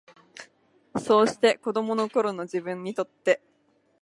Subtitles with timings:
[0.99, 3.39] そうして、子供の頃の自分にとって、